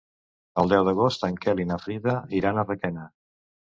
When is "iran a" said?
2.43-2.69